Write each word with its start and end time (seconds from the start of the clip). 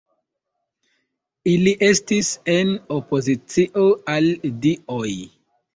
Ili 1.51 1.73
estis 1.89 2.33
en 2.57 2.75
opozicio 2.99 3.89
al 4.17 4.35
dioj. 4.67 5.09